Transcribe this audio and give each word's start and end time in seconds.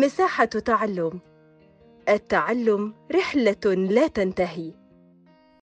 مساحة 0.00 0.44
تعلم. 0.44 1.20
التعلم 2.08 2.94
رحلة 3.12 3.74
لا 3.74 4.06
تنتهي. 4.06 4.72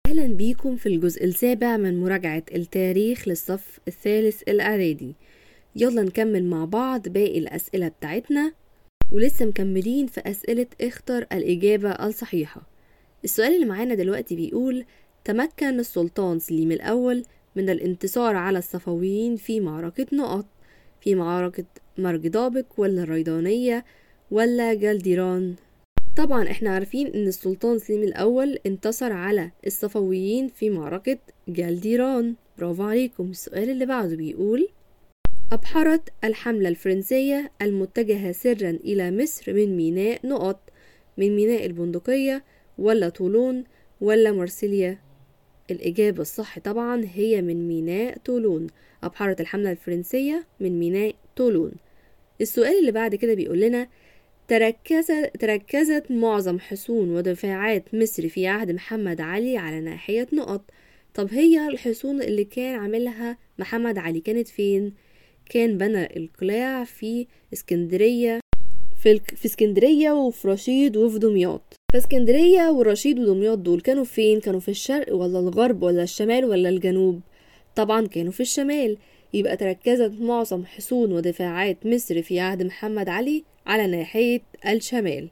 أهلا 0.07 0.27
بيكم 0.27 0.75
في 0.75 0.89
الجزء 0.89 1.23
السابع 1.23 1.77
من 1.77 2.03
مراجعة 2.03 2.43
التاريخ 2.55 3.27
للصف 3.27 3.79
الثالث 3.87 4.41
الإعدادي. 4.41 5.15
يلا 5.75 6.01
نكمل 6.01 6.45
مع 6.45 6.65
بعض 6.65 7.09
باقي 7.09 7.39
الأسئلة 7.39 7.87
بتاعتنا 7.87 8.53
ولسه 9.11 9.45
مكملين 9.45 10.07
في 10.07 10.21
أسئلة 10.25 10.67
اختر 10.81 11.27
الإجابة 11.31 11.89
الصحيحة. 11.91 12.61
السؤال 13.23 13.55
اللي 13.55 13.65
معانا 13.65 13.95
دلوقتي 13.95 14.35
بيقول 14.35 14.85
تمكن 15.23 15.79
السلطان 15.79 16.39
سليم 16.39 16.71
الأول 16.71 17.23
من 17.55 17.69
الانتصار 17.69 18.35
على 18.35 18.57
الصفويين 18.57 19.35
في 19.35 19.59
معركة 19.59 20.05
نقط 20.13 20.45
في 21.01 21.15
معركة 21.15 21.65
مرجدابك 21.97 22.79
ولا 22.79 23.03
الريضانية 23.03 23.85
ولا 24.31 24.73
جلديران 24.73 25.55
طبعا 26.17 26.43
إحنا 26.51 26.69
عارفين 26.69 27.07
إن 27.07 27.27
السلطان 27.27 27.79
سليم 27.79 28.03
الأول 28.03 28.59
انتصر 28.65 29.11
على 29.11 29.51
الصفويين 29.67 30.47
في 30.47 30.69
معركة 30.69 31.17
جلديران 31.47 32.35
برافو 32.57 32.83
عليكم. 32.83 33.29
السؤال 33.29 33.69
اللي 33.69 33.85
بعده 33.85 34.15
بيقول 34.15 34.69
أبحرت 35.51 36.09
الحملة 36.23 36.69
الفرنسية 36.69 37.51
المتجهة 37.61 38.31
سرا 38.31 38.69
إلى 38.69 39.11
مصر 39.11 39.53
من 39.53 39.77
ميناء 39.77 40.27
نقط 40.27 40.59
من 41.17 41.35
ميناء 41.35 41.65
البندقية 41.65 42.43
ولا 42.77 43.09
طولون 43.09 43.63
ولا 44.01 44.31
مرسيليا 44.31 44.99
الإجابة 45.71 46.21
الصح 46.21 46.59
طبعا 46.59 47.05
هي 47.13 47.41
من 47.41 47.67
ميناء 47.67 48.17
طولون. 48.17 48.67
أبحرت 49.03 49.41
الحملة 49.41 49.71
الفرنسية 49.71 50.45
من 50.59 50.79
ميناء 50.79 51.15
طولون. 51.35 51.71
السؤال 52.41 52.79
اللي 52.79 52.91
بعد 52.91 53.15
كده 53.15 53.33
بيقول 53.33 53.59
لنا 53.59 53.87
تركزت, 54.47 55.31
تركزت 55.39 56.11
معظم 56.11 56.59
حصون 56.59 57.09
ودفاعات 57.15 57.83
مصر 57.93 58.29
في 58.29 58.47
عهد 58.47 58.71
محمد 58.71 59.21
علي 59.21 59.57
على 59.57 59.79
ناحية 59.81 60.27
نقط 60.33 60.61
طب 61.13 61.27
هي 61.33 61.67
الحصون 61.67 62.21
اللي 62.21 62.43
كان 62.43 62.79
عاملها 62.79 63.37
محمد 63.59 63.97
علي 63.97 64.19
كانت 64.19 64.47
فين؟ 64.47 64.93
كان 65.49 65.77
بنى 65.77 66.17
القلاع 66.17 66.83
في 66.83 67.27
اسكندرية 67.53 68.39
في, 69.03 69.19
في 69.19 69.45
اسكندرية 69.45 70.11
وفي 70.11 70.47
رشيد 70.47 70.97
وفي 70.97 71.19
دمياط 71.19 71.73
فاسكندرية 71.93 72.69
ورشيد 72.69 73.19
ودمياط 73.19 73.57
دول 73.57 73.81
كانوا 73.81 74.03
فين؟ 74.03 74.39
كانوا 74.39 74.59
في 74.59 74.69
الشرق 74.69 75.15
ولا 75.15 75.39
الغرب 75.39 75.83
ولا 75.83 76.03
الشمال 76.03 76.45
ولا 76.45 76.69
الجنوب؟ 76.69 77.21
طبعا 77.75 78.07
كانوا 78.07 78.31
في 78.31 78.39
الشمال 78.39 78.97
يبقى 79.33 79.57
تركزت 79.57 80.11
معظم 80.19 80.65
حصون 80.65 81.11
ودفاعات 81.11 81.85
مصر 81.85 82.21
في 82.21 82.39
عهد 82.39 82.63
محمد 82.63 83.09
علي 83.09 83.43
على 83.65 83.87
ناحية 83.87 84.41
الشمال. 84.67 85.29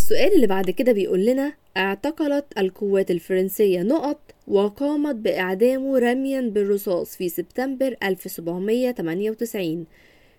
السؤال 0.00 0.34
اللي 0.34 0.46
بعد 0.46 0.70
كده 0.70 0.92
بيقول 0.92 1.26
لنا 1.26 1.52
اعتقلت 1.76 2.44
القوات 2.58 3.10
الفرنسية 3.10 3.82
نقط 3.82 4.20
وقامت 4.48 5.14
بإعدامه 5.14 5.98
رميا 5.98 6.40
بالرصاص 6.40 7.16
في 7.16 7.28
سبتمبر 7.28 7.96
1798 8.02 9.86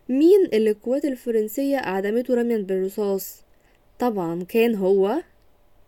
مين 0.10 0.46
اللي 0.54 0.70
القوات 0.70 1.06
الفرنسية 1.06 1.78
أعدمته 1.78 2.34
رميا 2.34 2.58
بالرصاص؟ 2.58 3.44
طبعا 4.00 4.44
كان 4.44 4.76
هو. 4.76 5.22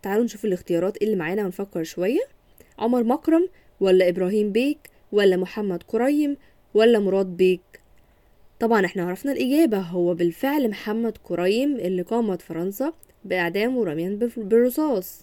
تعالوا 0.02 0.24
نشوف 0.24 0.44
الاختيارات 0.44 1.02
اللي 1.02 1.16
معانا 1.16 1.44
ونفكر 1.44 1.84
شوية. 1.84 2.20
عمر 2.78 3.04
مكرم 3.04 3.48
ولا 3.80 4.08
إبراهيم 4.08 4.52
بيك 4.52 4.90
ولا 5.12 5.36
محمد 5.36 5.82
قريم 5.82 6.36
ولا 6.74 6.98
مراد 6.98 7.26
بيك؟ 7.26 7.80
طبعا 8.60 8.84
إحنا 8.86 9.04
عرفنا 9.04 9.32
الإجابة. 9.32 9.78
هو 9.78 10.14
بالفعل 10.14 10.68
محمد 10.70 11.18
قريم 11.24 11.76
اللي 11.76 12.02
قامت 12.02 12.42
فرنسا 12.42 12.92
بإعدامه 13.24 13.84
رميا 13.84 14.18
بالرصاص. 14.36 15.22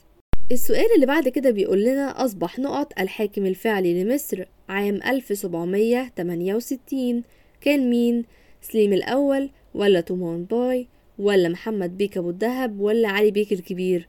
السؤال 0.52 0.86
اللي 0.96 1.06
بعد 1.06 1.30
كده 1.30 1.50
بيقول 1.52 1.84
لنا 1.84 2.26
أصبح 2.26 2.60
نقط 2.60 3.00
الحاكم 3.00 3.46
الفعلي 3.46 4.04
لمصر 4.04 4.44
عام 4.70 5.00
1768 5.06 7.24
كان 7.62 7.90
مين؟ 7.90 8.26
سليم 8.62 8.94
الأول 8.94 9.50
ولا 9.74 10.02
تومان 10.02 10.44
باي 10.44 10.88
ولا 11.20 11.50
محمد 11.50 11.98
بيك 11.98 12.18
أبو 12.18 12.30
الدهب 12.30 12.80
ولا 12.80 13.10
علي 13.10 13.32
بيك 13.32 13.54
الكبير؟ 13.54 14.08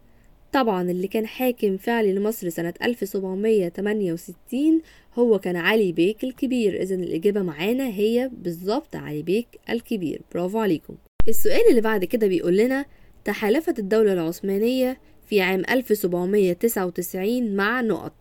طبعا 0.55 0.91
اللي 0.91 1.09
كان 1.09 1.27
حاكم 1.27 1.77
فعلي 1.77 2.13
لمصر 2.13 2.49
سنة 2.49 2.75
1768 2.83 4.83
هو 5.15 5.39
كان 5.39 5.57
علي 5.57 5.93
بيك 5.93 6.25
الكبير. 6.25 6.83
إذا 6.83 6.95
الإجابة 6.95 7.43
معانا 7.43 7.89
هي 7.89 8.31
بالظبط 8.33 8.97
علي 8.97 9.23
بيك 9.23 9.47
الكبير. 9.71 10.23
برافو 10.35 10.59
عليكم. 10.59 10.95
السؤال 11.29 11.61
اللي 11.71 11.81
بعد 11.81 12.05
كده 12.05 12.27
بيقول 12.27 12.57
لنا 12.57 12.85
تحالفت 13.25 13.79
الدولة 13.79 14.13
العثمانية 14.13 15.01
في 15.29 15.41
عام 15.41 15.63
1799 15.71 17.57
مع 17.57 17.81
نقط 17.81 18.13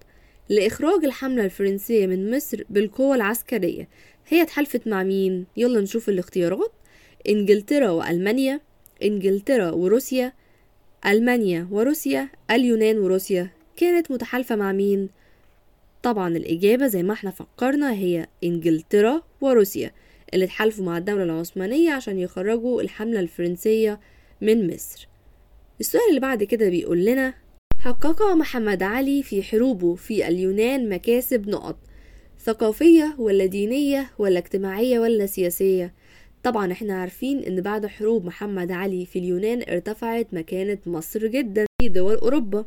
لإخراج 0.50 1.06
الحملة 1.06 1.46
الفرنسية 1.46 2.08
من 2.08 2.36
مصر 2.36 2.64
بالقوة 2.70 3.16
العسكرية. 3.16 3.88
هي 4.28 4.42
اتحالفت 4.42 4.88
مع 4.88 5.04
مين؟ 5.04 5.46
يلا 5.58 5.82
نشوف 5.82 6.10
الاختيارات. 6.10 6.72
إنجلترا 7.30 7.90
وألمانيا 7.90 8.62
إنجلترا 9.04 9.72
وروسيا 9.72 10.34
ألمانيا 11.06 11.68
وروسيا 11.72 12.30
اليونان 12.52 12.98
وروسيا 13.00 13.50
كانت 13.78 14.12
متحالفة 14.12 14.56
مع 14.56 14.72
مين؟ 14.72 15.10
طبعا 16.04 16.28
الإجابة 16.38 16.88
زي 16.88 17.04
ما 17.04 17.14
إحنا 17.14 17.32
فكرنا 17.32 17.92
هي 17.94 18.28
إنجلترا 18.44 19.22
وروسيا 19.42 19.92
اللي 20.34 20.46
اتحالفوا 20.46 20.86
مع 20.86 20.98
الدولة 20.98 21.24
العثمانية 21.24 21.92
عشان 21.92 22.20
يخرجوا 22.20 22.82
الحملة 22.82 23.20
الفرنسية 23.20 24.00
من 24.42 24.74
مصر 24.74 25.08
السؤال 25.80 26.04
اللي 26.10 26.20
بعد 26.20 26.44
كده 26.44 26.70
بيقول 26.70 27.06
لنا 27.06 27.34
حقق 27.80 28.24
محمد 28.24 28.84
علي 28.84 29.24
في 29.24 29.44
حروبه 29.44 29.96
في 29.96 30.28
اليونان 30.28 30.90
مكاسب 30.90 31.50
نقط 31.50 31.78
ثقافية 32.44 33.16
ولا 33.18 33.46
دينية 33.46 34.10
ولا 34.18 34.40
اجتماعية 34.40 35.00
ولا 35.00 35.26
سياسية 35.26 35.94
طبعا 36.44 36.72
إحنا 36.72 37.02
عارفين 37.02 37.40
إن 37.40 37.62
بعد 37.62 37.86
حروب 37.86 38.26
محمد 38.26 38.72
علي 38.72 39.06
في 39.06 39.20
اليونان 39.20 39.62
ارتفعت 39.70 40.34
مكانة 40.34 40.78
مصر 40.86 41.28
جدا 41.28 41.66
في 41.82 41.90
دول 41.90 42.16
أوروبا. 42.16 42.66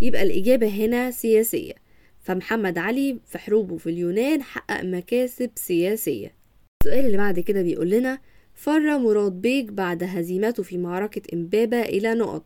يبقى 0.00 0.22
الإجابة 0.22 0.68
هنا 0.68 1.10
سياسية. 1.10 1.72
فمحمد 2.20 2.78
علي 2.78 3.18
في 3.26 3.38
حروبه 3.38 3.76
في 3.76 3.90
اليونان 3.90 4.42
حقق 4.42 4.84
مكاسب 4.84 5.50
سياسية. 5.54 6.34
السؤال 6.82 7.06
اللي 7.06 7.16
بعد 7.16 7.40
كده 7.40 7.62
بيقول 7.62 7.90
لنا 7.90 8.18
فر 8.54 8.98
مراد 8.98 9.32
بيك 9.32 9.72
بعد 9.72 10.02
هزيمته 10.04 10.62
في 10.62 10.78
معركة 10.78 11.22
إمبابة 11.34 11.80
إلى 11.80 12.14
نقط. 12.14 12.44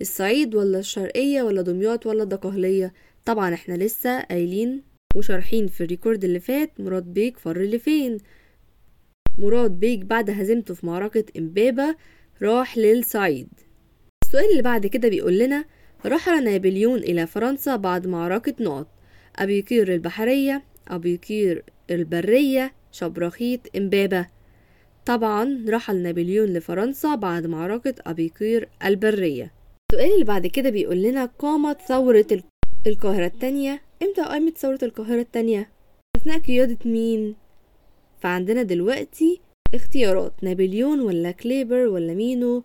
الصعيد 0.00 0.54
ولا 0.54 0.78
الشرقية 0.78 1.42
ولا 1.42 1.62
دمياط 1.62 2.06
ولا 2.06 2.22
الدقهلية؟ 2.22 2.92
طبعا 3.24 3.54
إحنا 3.54 3.74
لسه 3.74 4.20
قايلين 4.20 4.82
وشارحين 5.16 5.66
في 5.66 5.84
الريكورد 5.84 6.24
اللي 6.24 6.40
فات 6.40 6.80
مراد 6.80 7.04
بيك 7.14 7.38
فر 7.38 7.62
لفين؟ 7.62 8.18
مراد 9.38 9.70
بيك 9.80 10.04
بعد 10.04 10.30
هزيمته 10.30 10.74
في 10.74 10.86
معركة 10.86 11.24
إمبابة 11.38 11.96
راح 12.42 12.78
للصعيد. 12.78 13.48
السؤال 14.24 14.50
اللي 14.50 14.62
بعد 14.62 14.86
كده 14.86 15.08
بيقول 15.08 15.38
لنا 15.38 15.64
رحل 16.06 16.44
نابليون 16.44 16.98
إلى 16.98 17.26
فرنسا 17.26 17.76
بعد 17.76 18.06
معركة 18.06 18.54
نقط. 18.60 18.86
أبيقير 19.36 19.94
البحرية 19.94 20.62
أبيقير 20.88 21.64
البرية 21.90 22.72
شبرخيت 22.92 23.76
إمبابة. 23.76 24.26
طبعا 25.06 25.64
رحل 25.68 25.96
نابليون 25.96 26.48
لفرنسا 26.48 27.14
بعد 27.14 27.46
معركة 27.46 27.94
أبيقير 28.06 28.68
البرية. 28.84 29.52
السؤال 29.92 30.12
اللي 30.14 30.24
بعد 30.24 30.46
كده 30.46 30.70
بيقول 30.70 31.02
لنا 31.02 31.24
قامت 31.24 31.80
ثورة 31.80 32.26
القاهرة 32.86 33.26
التانية؟ 33.26 33.82
إمتى 34.02 34.22
قامت 34.22 34.58
ثورة 34.58 34.78
القاهرة 34.82 35.20
التانية؟ 35.20 35.70
أثناء 36.16 36.38
قيادة 36.38 36.78
مين؟ 36.84 37.34
فعندنا 38.22 38.62
دلوقتي 38.62 39.40
اختيارات 39.74 40.32
نابليون 40.42 41.00
ولا 41.00 41.30
كليبر 41.30 41.86
ولا 41.86 42.14
مينو 42.14 42.64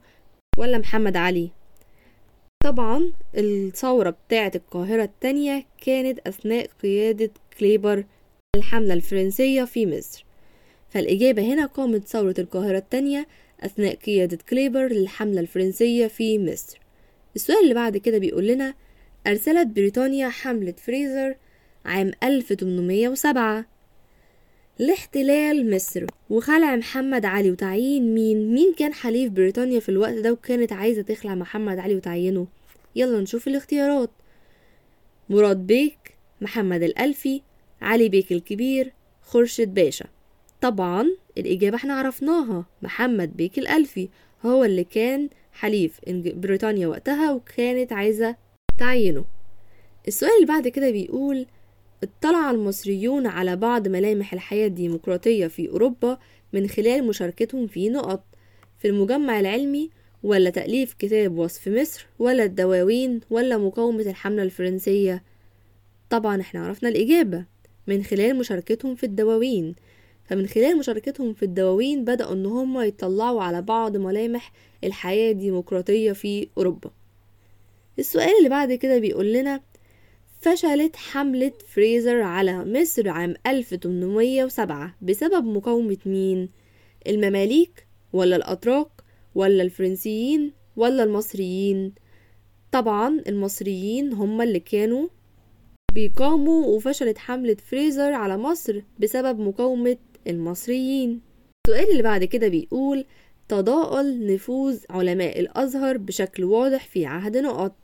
ولا 0.57 0.77
محمد 0.77 1.17
علي. 1.17 1.49
طبعا 2.63 3.13
الثورة 3.35 4.09
بتاعة 4.09 4.51
القاهرة 4.55 5.03
التانية 5.03 5.65
كانت 5.85 6.19
أثناء 6.27 6.69
قيادة 6.83 7.31
كليبر 7.59 8.03
الحملة 8.55 8.93
الفرنسية 8.93 9.63
في 9.63 9.85
مصر. 9.85 10.25
فالإجابة 10.89 11.53
هنا 11.53 11.65
قامت 11.65 12.07
ثورة 12.07 12.35
القاهرة 12.39 12.77
التانية 12.77 13.27
أثناء 13.61 13.95
قيادة 13.95 14.37
كليبر 14.49 14.87
للحملة 14.87 15.39
الفرنسية 15.41 16.07
في 16.07 16.39
مصر. 16.39 16.79
السؤال 17.35 17.63
اللي 17.63 17.73
بعد 17.73 17.97
كده 17.97 18.17
بيقول 18.17 18.47
لنا 18.47 18.73
أرسلت 19.27 19.67
بريطانيا 19.67 20.29
حملة 20.29 20.73
فريزر 20.77 21.35
عام 21.85 22.11
1807 22.23 23.65
لاحتلال 24.79 25.75
مصر. 25.75 26.05
وخلع 26.29 26.75
محمد 26.75 27.25
علي 27.25 27.51
وتعيين 27.51 28.13
مين؟ 28.13 28.53
مين 28.53 28.73
كان 28.73 28.93
حليف 28.93 29.31
بريطانيا 29.31 29.79
في 29.79 29.89
الوقت 29.89 30.13
ده 30.13 30.31
وكانت 30.31 30.73
عايزة 30.73 31.01
تخلع 31.01 31.35
محمد 31.35 31.79
علي 31.79 31.95
وتعينه 31.95 32.47
يلا 32.95 33.21
نشوف 33.21 33.47
الاختيارات. 33.47 34.09
مراد 35.29 35.67
بيك 35.67 35.97
محمد 36.41 36.83
الألفي 36.83 37.41
علي 37.81 38.09
بيك 38.09 38.31
الكبير 38.31 38.93
خورشيد 39.21 39.73
باشا. 39.73 40.05
طبعا 40.61 41.07
الإجابة 41.37 41.75
إحنا 41.75 41.93
عرفناها 41.93 42.65
محمد 42.81 43.37
بيك 43.37 43.57
الألفي. 43.57 44.09
هو 44.45 44.63
اللي 44.63 44.83
كان 44.83 45.29
حليف 45.53 45.99
بريطانيا 46.07 46.87
وقتها 46.87 47.31
وكانت 47.31 47.93
عايزة 47.93 48.35
تعينه 48.79 49.25
السؤال 50.07 50.31
اللي 50.35 50.45
بعد 50.45 50.67
كده 50.67 50.91
بيقول 50.91 51.45
اطلع 52.03 52.51
المصريون 52.51 53.27
على 53.27 53.55
بعض 53.55 53.87
ملامح 53.87 54.33
الحياة 54.33 54.67
الديمقراطية 54.67 55.47
في 55.47 55.69
أوروبا 55.69 56.17
من 56.53 56.67
خلال 56.67 57.07
مشاركتهم 57.07 57.67
في 57.67 57.89
نقط 57.89 58.23
في 58.77 58.87
المجمع 58.87 59.39
العلمي 59.39 59.89
ولا 60.23 60.49
تأليف 60.49 60.93
كتاب 60.93 61.37
وصف 61.37 61.67
مصر 61.67 62.07
ولا 62.19 62.43
الدواوين 62.43 63.19
ولا 63.29 63.57
مقاومة 63.57 64.01
الحملة 64.01 64.43
الفرنسية. 64.43 65.23
طبعا 66.09 66.41
إحنا 66.41 66.65
عرفنا 66.65 66.89
الإجابة 66.89 67.45
من 67.87 68.03
خلال 68.03 68.35
مشاركتهم 68.37 68.95
في 68.95 69.05
الدواوين. 69.05 69.75
فمن 70.25 70.47
خلال 70.47 70.77
مشاركتهم 70.77 71.33
في 71.33 71.43
الدواوين 71.43 72.05
بدأوا 72.05 72.33
إن 72.33 72.45
هم 72.45 72.81
يطلعوا 72.81 73.43
على 73.43 73.61
بعض 73.61 73.97
ملامح 73.97 74.51
الحياة 74.83 75.31
الديمقراطية 75.31 76.11
في 76.11 76.47
أوروبا. 76.57 76.91
السؤال 77.99 78.31
اللي 78.37 78.49
بعد 78.49 78.73
كده 78.73 78.99
بيقول 78.99 79.33
لنا 79.33 79.61
فشلت 80.39 80.95
حملة 80.95 81.51
فريزر 81.67 82.21
على 82.21 82.65
مصر 82.65 83.09
عام 83.09 83.33
1807 83.47 84.95
بسبب 85.01 85.45
مقاومة 85.45 85.97
مين؟ 86.05 86.49
المماليك 87.07 87.87
ولا 88.13 88.35
الأتراك 88.35 88.87
ولا 89.35 89.63
الفرنسيين 89.63 90.53
ولا 90.75 91.03
المصريين؟ 91.03 91.93
طبعا 92.71 93.21
المصريين 93.27 94.13
هم 94.13 94.41
اللي 94.41 94.59
كانوا 94.59 95.07
بيقاوموا 95.93 96.65
وفشلت 96.65 97.17
حملة 97.17 97.57
فريزر 97.69 98.13
على 98.13 98.37
مصر 98.37 98.81
بسبب 98.99 99.39
مقاومة 99.39 99.97
المصريين 100.27 101.21
السؤال 101.67 101.91
اللي 101.91 102.03
بعد 102.03 102.23
كده 102.23 102.47
بيقول 102.47 103.05
تضاءل 103.47 104.33
نفوذ 104.33 104.79
علماء 104.89 105.39
الأزهر 105.39 105.97
بشكل 105.97 106.43
واضح 106.43 106.85
في 106.87 107.05
عهد 107.05 107.37
نقط 107.37 107.75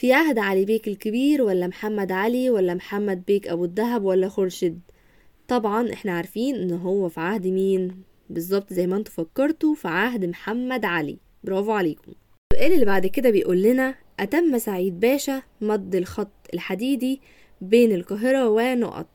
في 0.00 0.12
عهد 0.12 0.38
علي 0.38 0.64
بيك 0.64 0.88
الكبير 0.88 1.42
ولا 1.42 1.66
محمد 1.66 2.12
علي 2.12 2.50
ولا 2.50 2.74
محمد 2.74 3.24
بيك 3.24 3.48
أبو 3.48 3.64
الدهب 3.64 4.04
ولا 4.04 4.28
خورشيد؟ 4.28 4.80
طبعا 5.48 5.92
إحنا 5.92 6.12
عارفين 6.12 6.54
إن 6.54 6.70
هو 6.70 7.08
في 7.08 7.20
عهد 7.20 7.46
مين. 7.46 8.02
بالظبط 8.30 8.72
زي 8.72 8.86
ما 8.86 8.96
أنتوا 8.96 9.12
فكرتوا 9.12 9.74
في 9.74 9.88
عهد 9.88 10.24
محمد 10.24 10.84
علي. 10.84 11.18
برافو 11.44 11.72
عليكم. 11.72 12.12
السؤال 12.52 12.72
اللي 12.72 12.84
بعد 12.84 13.06
كده 13.06 13.30
بيقول 13.30 13.62
لنا 13.62 13.94
أتم 14.20 14.58
سعيد 14.58 15.00
باشا 15.00 15.42
مد 15.60 15.94
الخط 15.94 16.32
الحديدي 16.54 17.20
بين 17.60 17.92
القاهرة 17.92 18.48
ونقط؟ 18.48 19.08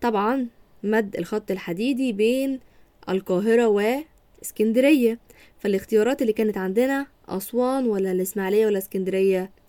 طبعا 0.00 0.46
مد 0.82 1.16
الخط 1.16 1.50
الحديدي 1.50 2.12
بين 2.12 2.60
القاهرة 3.08 3.66
وإسكندرية. 3.66 5.18
فالاختيارات 5.58 6.22
اللي 6.22 6.32
كانت 6.32 6.58
عندنا 6.58 7.06
أسوان 7.28 7.86
ولا 7.86 8.12
الإسماعيلية 8.12 8.66
ولا 8.66 8.78
إسكندرية؟ 8.78 9.59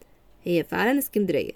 هي 0.44 0.64
فعلا 0.64 1.00
اسكندرية. 1.00 1.52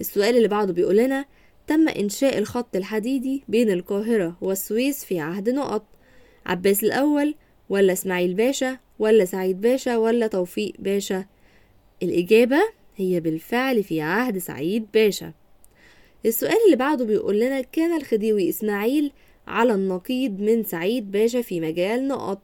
السؤال 0.00 0.36
اللي 0.36 0.48
بعده 0.48 0.72
بيقول 0.72 0.96
لنا 0.96 1.24
تم 1.66 1.88
إنشاء 1.88 2.38
الخط 2.38 2.76
الحديدي 2.76 3.44
بين 3.48 3.70
القاهرة 3.70 4.36
والسويس 4.40 5.04
في 5.04 5.20
عهد 5.20 5.50
نقط. 5.50 5.86
عباس 6.46 6.84
الأول 6.84 7.34
ولا 7.68 7.92
إسماعيل 7.92 8.34
باشا 8.34 8.78
ولا 8.98 9.24
سعيد 9.24 9.60
باشا 9.60 9.96
ولا 9.96 10.26
توفيق 10.26 10.72
باشا؟ 10.78 11.24
الإجابة 12.02 12.60
هي 12.96 13.20
بالفعل 13.20 13.84
في 13.84 14.00
عهد 14.00 14.38
سعيد 14.38 14.86
باشا. 14.94 15.32
السؤال 16.26 16.56
اللي 16.66 16.76
بعده 16.76 17.04
بيقول 17.04 17.40
لنا 17.40 17.60
كان 17.60 17.96
الخديوي 17.96 18.48
إسماعيل 18.48 19.12
على 19.46 19.74
النقيض 19.74 20.40
من 20.40 20.64
سعيد 20.64 21.10
باشا 21.10 21.42
في 21.42 21.60
مجال 21.60 22.08
نقط. 22.08 22.40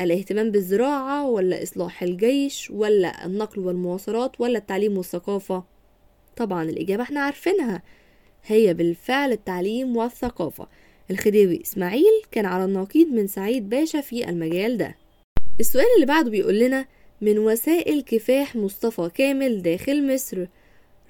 الاهتمام 0.00 0.50
بالزراعة 0.50 1.28
ولا 1.28 1.62
إصلاح 1.62 2.02
الجيش 2.02 2.70
ولا 2.70 3.26
النقل 3.26 3.60
والمواصلات 3.60 4.40
ولا 4.40 4.58
التعليم 4.58 4.96
والثقافة؟ 4.96 5.64
طبعا 6.36 6.62
الإجابة 6.62 7.02
إحنا 7.02 7.20
عارفينها. 7.20 7.82
هي 8.46 8.74
بالفعل 8.74 9.32
التعليم 9.32 9.96
والثقافة. 9.96 10.68
الخديوي 11.10 11.62
إسماعيل 11.62 12.22
كان 12.32 12.46
على 12.46 12.64
النقيض 12.64 13.08
من 13.08 13.26
سعيد 13.26 13.68
باشا 13.68 14.00
في 14.00 14.28
المجال 14.28 14.76
ده. 14.76 14.96
السؤال 15.60 15.86
اللي 15.96 16.06
بعده 16.06 16.30
بيقول 16.30 16.58
لنا 16.58 16.86
من 17.20 17.38
وسائل 17.38 18.02
كفاح 18.02 18.56
مصطفى 18.56 19.10
كامل 19.14 19.62
داخل 19.62 20.14
مصر 20.14 20.46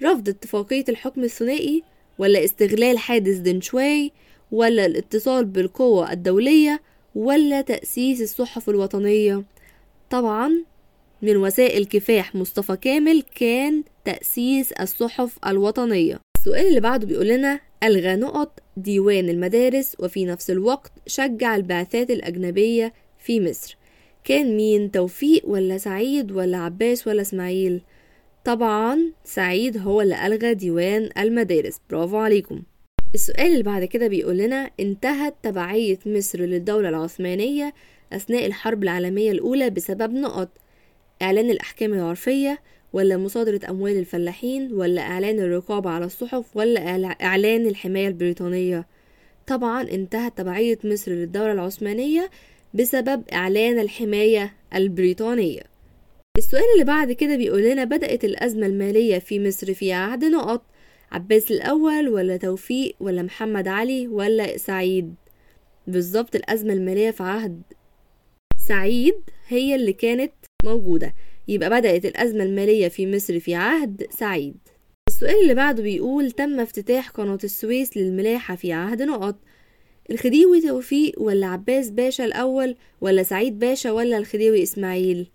رفض 0.03 0.29
اتفاقية 0.29 0.85
الحكم 0.89 1.23
الثنائي 1.23 1.83
ولا 2.19 2.43
استغلال 2.43 2.97
حادث 2.97 3.37
دنشواي 3.37 4.11
ولا 4.51 4.85
الاتصال 4.85 5.45
بالقوة 5.45 6.11
الدولية 6.11 6.81
ولا 7.17 7.61
تأسيس 7.61 8.21
الصحف 8.21 8.69
الوطنية. 8.69 9.43
طبعا 10.09 10.51
من 11.21 11.37
وسائل 11.37 11.85
كفاح 11.85 12.35
مصطفى 12.35 12.75
كامل 12.75 13.23
كان 13.35 13.83
تأسيس 14.05 14.71
الصحف 14.71 15.37
الوطنية. 15.47 16.19
السؤال 16.37 16.67
اللي 16.67 16.79
بعده 16.79 17.07
بيقول 17.07 17.27
لنا 17.27 17.59
ألغى 17.83 18.15
نقط 18.15 18.59
ديوان 18.77 19.29
المدارس 19.29 19.95
وفي 19.99 20.25
نفس 20.25 20.51
الوقت 20.51 20.91
شجع 21.07 21.55
البعثات 21.55 22.11
الأجنبية 22.11 22.93
في 23.19 23.41
مصر. 23.41 23.77
كان 24.23 24.57
مين 24.57 24.91
توفيق 24.91 25.41
ولا 25.45 25.77
سعيد 25.77 26.31
ولا 26.31 26.57
عباس 26.57 27.07
ولا 27.07 27.21
إسماعيل؟ 27.21 27.81
طبعا 28.45 28.99
سعيد 29.23 29.77
هو 29.77 30.01
اللي 30.01 30.27
ألغى 30.27 30.53
ديوان 30.53 31.09
المدارس. 31.17 31.79
برافو 31.89 32.17
عليكم. 32.17 32.61
السؤال 33.15 33.51
اللي 33.51 33.63
بعد 33.63 33.83
كده 33.83 34.07
بيقول 34.07 34.37
لنا 34.37 34.71
انتهت 34.79 35.35
تبعية 35.43 35.99
مصر 36.05 36.39
للدولة 36.39 36.89
العثمانية 36.89 37.73
أثناء 38.13 38.45
الحرب 38.45 38.83
العالمية 38.83 39.31
الأولى 39.31 39.69
بسبب 39.69 40.13
نقط. 40.13 40.49
إعلان 41.21 41.49
الأحكام 41.49 41.93
العرفية 41.93 42.59
ولا 42.93 43.17
مصادرة 43.17 43.59
أموال 43.69 43.97
الفلاحين 43.97 44.73
ولا 44.73 45.01
إعلان 45.01 45.39
الرقابة 45.39 45.89
على 45.89 46.05
الصحف 46.05 46.57
ولا 46.57 46.79
إعلا- 46.79 47.23
إعلان 47.23 47.65
الحماية 47.67 48.07
البريطانية. 48.07 48.87
طبعا 49.47 49.81
انتهت 49.81 50.37
تبعية 50.37 50.79
مصر 50.83 51.11
للدولة 51.11 51.51
العثمانية 51.51 52.29
بسبب 52.73 53.23
إعلان 53.33 53.79
الحماية 53.79 54.53
البريطانية. 54.75 55.61
السؤال 56.37 56.63
اللي 56.73 56.85
بعد 56.85 57.11
كده 57.11 57.35
بيقول 57.37 57.61
لنا 57.63 57.83
بدأت 57.83 58.23
الأزمة 58.23 58.65
المالية 58.65 59.19
في 59.19 59.47
مصر 59.47 59.73
في 59.73 59.93
عهد 59.93 60.25
نقط. 60.25 60.61
عباس 61.11 61.51
الأول 61.51 62.09
ولا 62.09 62.37
توفيق 62.37 62.95
ولا 62.99 63.21
محمد 63.23 63.67
علي 63.67 64.07
ولا 64.07 64.57
سعيد؟ 64.57 65.15
بالظبط 65.87 66.35
الأزمة 66.35 66.73
المالية 66.73 67.11
في 67.11 67.23
عهد 67.23 67.61
سعيد 68.67 69.15
هي 69.47 69.75
اللي 69.75 69.93
كانت 69.93 70.33
موجودة. 70.65 71.13
يبقى 71.47 71.69
بدأت 71.69 72.05
الأزمة 72.05 72.43
المالية 72.43 72.87
في 72.87 73.15
مصر 73.15 73.39
في 73.39 73.55
عهد 73.55 74.07
سعيد. 74.09 74.57
السؤال 75.09 75.41
اللي 75.41 75.55
بعده 75.55 75.83
بيقول 75.83 76.31
تم 76.31 76.59
افتتاح 76.59 77.09
قناة 77.09 77.39
السويس 77.43 77.97
للملاحة 77.97 78.55
في 78.55 78.73
عهد 78.73 79.01
نقط 79.01 79.35
الخديوي 80.11 80.61
توفيق 80.61 81.21
ولا 81.21 81.47
عباس 81.47 81.89
باشا 81.89 82.25
الأول 82.25 82.75
ولا 83.01 83.23
سعيد 83.23 83.59
باشا 83.59 83.91
ولا 83.91 84.17
الخديوي 84.17 84.63
إسماعيل؟ 84.63 85.31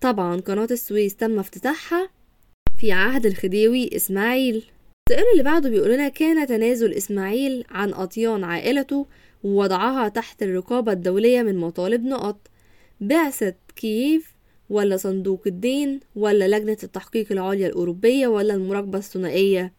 طبعا 0.00 0.40
قناة 0.40 0.68
السويس 0.70 1.16
تم 1.16 1.38
افتتاحها 1.38 2.10
في 2.84 2.92
عهد 2.92 3.26
الخديوي 3.26 3.96
إسماعيل. 3.96 4.64
السؤال 5.08 5.24
اللي 5.32 5.42
بعده 5.42 5.70
بيقول 5.70 5.90
لنا 5.90 6.08
كان 6.08 6.46
تنازل 6.46 6.92
إسماعيل 6.92 7.64
عن 7.70 7.92
أطيان 7.92 8.44
عائلته 8.44 9.06
ووضعها 9.44 10.08
تحت 10.08 10.42
الرقابة 10.42 10.92
الدولية 10.92 11.42
من 11.42 11.56
مطالب 11.56 12.04
نقط. 12.04 12.50
بعثة 13.00 13.54
كييف 13.76 14.34
ولا 14.70 14.96
صندوق 14.96 15.42
الدين 15.46 16.00
ولا 16.16 16.58
لجنة 16.58 16.76
التحقيق 16.82 17.32
العليا 17.32 17.66
الأوروبية 17.66 18.26
ولا 18.26 18.54
المراقبة 18.54 18.98
الثنائية؟ 18.98 19.72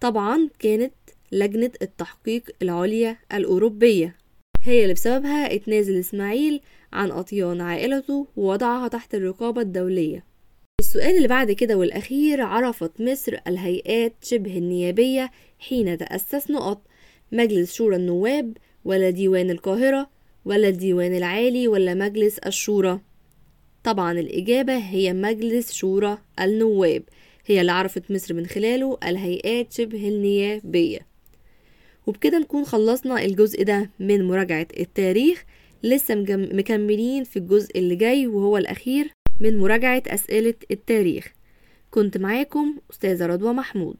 طبعا 0.00 0.48
كانت 0.58 0.94
لجنة 1.32 1.70
التحقيق 1.82 2.50
العليا 2.62 3.16
الأوروبية. 3.34 4.16
هي 4.62 4.82
اللي 4.82 4.94
بسببها 4.94 5.54
اتنازل 5.54 5.98
إسماعيل 5.98 6.60
عن 6.92 7.10
أطيان 7.10 7.60
عائلته 7.60 8.26
ووضعها 8.36 8.88
تحت 8.88 9.14
الرقابة 9.14 9.60
الدولية. 9.60 10.31
السؤال 10.80 11.16
اللي 11.16 11.28
بعد 11.28 11.52
كده 11.52 11.76
والأخير 11.76 12.40
عرفت 12.40 13.00
مصر 13.00 13.36
الهيئات 13.46 14.14
شبه 14.22 14.58
النيابية 14.58 15.30
حين 15.58 15.98
تأسس 15.98 16.50
نقط. 16.50 16.82
مجلس 17.32 17.74
شورى 17.74 17.96
النواب 17.96 18.56
ولا 18.84 19.10
ديوان 19.10 19.50
القاهرة 19.50 20.10
ولا 20.44 20.68
الديوان 20.68 21.16
العالي 21.16 21.68
ولا 21.68 21.94
مجلس 21.94 22.38
الشورى؟ 22.38 23.00
طبعا 23.84 24.12
الإجابة 24.12 24.76
هي 24.76 25.12
مجلس 25.12 25.72
شورى 25.72 26.18
النواب 26.40 27.02
هي 27.46 27.60
اللي 27.60 27.72
عرفت 27.72 28.10
مصر 28.10 28.34
من 28.34 28.46
خلاله 28.46 28.98
الهيئات 29.06 29.72
شبه 29.72 30.08
النيابية. 30.08 31.00
وبكده 32.06 32.38
نكون 32.38 32.64
خلصنا 32.64 33.24
الجزء 33.24 33.64
ده 33.64 33.90
من 34.00 34.28
مراجعة 34.28 34.66
التاريخ. 34.80 35.44
لسه 35.82 36.14
مكملين 36.28 37.24
في 37.24 37.36
الجزء 37.38 37.78
اللي 37.78 37.96
جاي 37.96 38.26
وهو 38.26 38.58
الأخير. 38.58 39.10
من 39.42 39.58
مراجعة 39.58 40.02
أسئلة 40.06 40.54
التاريخ. 40.70 41.32
كنت 41.90 42.18
معاكم 42.18 42.78
أستاذة 42.90 43.26
رضوى 43.26 43.52
محمود. 43.52 43.96